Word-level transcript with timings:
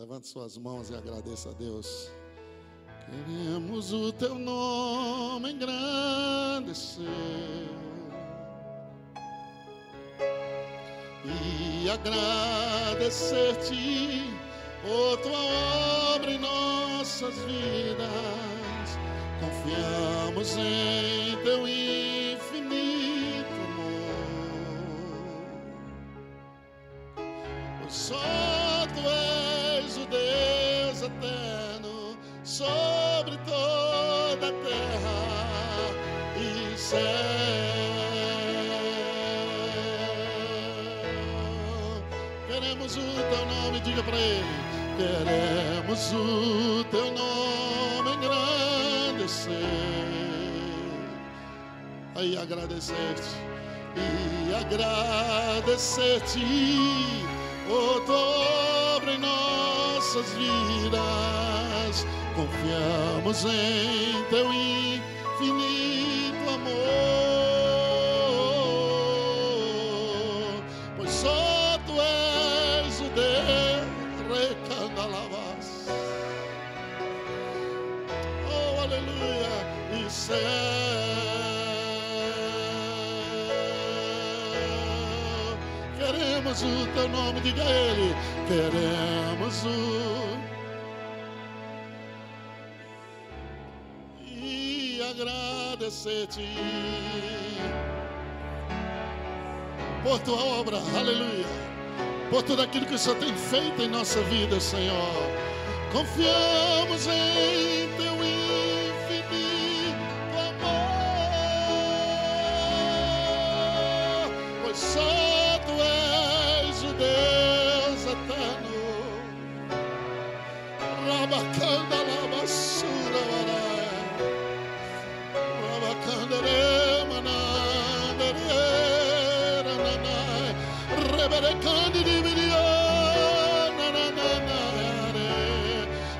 Levante 0.00 0.28
suas 0.28 0.56
mãos 0.56 0.90
e 0.90 0.94
agradeça 0.94 1.50
a 1.50 1.52
Deus. 1.54 2.12
Queremos 3.04 3.92
o 3.92 4.12
teu 4.12 4.36
nome 4.36 5.54
engrandecer 5.54 7.04
e 11.24 11.90
agradecer-te 11.90 14.22
por 14.82 15.18
tua 15.20 15.36
obra 16.14 16.30
em 16.30 16.38
nossas 16.38 17.34
vidas. 17.38 18.96
Confiamos 19.40 20.56
em 20.58 21.36
teu 21.42 21.66
infinito 21.66 23.52
amor. 23.66 24.14
O 27.84 27.90
Deus 27.90 28.47
eterno 31.08 32.16
sobre 32.44 33.36
toda 33.38 34.48
a 34.48 34.52
terra 34.52 35.18
e 36.36 36.76
céu. 36.76 36.98
Queremos 42.48 42.96
o 42.96 43.00
teu 43.30 43.46
nome, 43.46 43.80
diga 43.80 44.02
para 44.02 44.16
ele. 44.16 44.44
Queremos 44.96 46.12
o 46.12 46.84
teu 46.90 47.10
nome 47.12 48.10
engrandecer. 48.14 49.54
Aí 52.16 52.36
agradecer-te 52.36 53.36
e 53.96 54.54
agradecer-te 54.54 56.40
em 56.40 57.26
nossas 60.18 60.34
vidas. 60.34 62.06
Confiamos 62.34 63.44
em 63.44 64.24
teu 64.30 64.52
infinito 64.52 66.50
amor, 66.50 66.74
pois 70.96 71.10
só 71.10 71.78
tu 71.86 72.00
és 72.00 73.00
o 73.00 73.10
Deus 73.10 73.88
recandalavas. 74.38 75.86
Oh, 78.46 78.80
aleluia! 78.82 80.06
E 80.06 80.10
céu. 80.10 80.87
Queremos 85.98 86.62
o 86.62 86.86
teu 86.94 87.08
nome, 87.08 87.40
diga 87.40 87.62
a 87.62 87.70
ele. 87.70 88.14
Queremos 88.46 89.64
o. 89.64 90.38
E 94.20 95.02
agradecer-te 95.10 96.46
por 100.04 100.20
tua 100.20 100.42
obra, 100.42 100.78
aleluia. 100.96 101.44
Por 102.30 102.42
tudo 102.42 102.62
aquilo 102.62 102.86
que 102.86 102.94
o 102.94 102.98
Senhor 102.98 103.18
tem 103.18 103.34
feito 103.34 103.82
em 103.82 103.88
nossa 103.88 104.22
vida, 104.22 104.60
Senhor. 104.60 105.12
Confiamos 105.92 107.06
em 107.06 107.88
teu 107.96 108.14
infinito 108.14 109.18
amor, 110.38 110.78
pois 114.62 114.76
só 114.76 115.07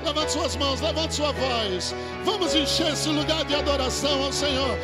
Levante 0.03 0.31
suas 0.31 0.55
mãos, 0.55 0.81
levante 0.81 1.15
sua 1.15 1.31
voz. 1.31 1.95
Vamos 2.23 2.53
encher 2.55 2.93
esse 2.93 3.09
lugar 3.09 3.43
de 3.45 3.55
adoração 3.55 4.23
ao 4.23 4.31
Senhor. 4.31 4.77